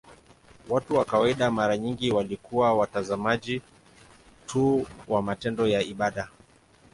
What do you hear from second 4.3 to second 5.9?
tu wa matendo ya